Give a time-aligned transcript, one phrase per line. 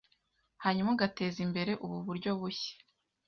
[0.63, 2.73] hanyuma ugateza imbere ubu buryo bushya